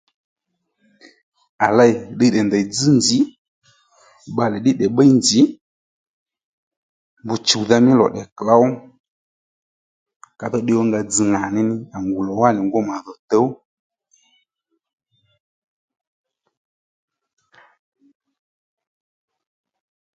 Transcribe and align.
À 1.65 1.67
lêy 1.77 1.91
ddiy 2.13 2.29
tdè 2.31 2.41
ndèy 2.45 2.65
dzź 2.73 2.85
nzǐ 2.97 3.19
bbalè 4.31 4.57
ddí 4.59 4.71
tdè 4.75 4.87
bbiy 4.91 5.11
nzǐ 5.19 5.41
mb 7.23 7.29
chùwdha 7.47 7.77
mí 7.85 7.91
lò 7.99 8.05
tdè 8.11 8.23
klǒw 8.37 8.63
ka 10.39 10.45
dho 10.51 10.59
ddiy 10.61 10.79
ó 10.81 10.83
nga 10.87 10.99
dzz 11.03 11.17
ŋà 11.31 11.43
ní 11.55 11.61
ní 11.69 11.75
à 11.95 11.97
ngù 12.07 12.19
lò 12.27 12.33
wá 12.41 12.49
nì 12.55 12.61
ngû 12.67 12.79
màdho 12.87 13.13
tǔw 13.29 13.47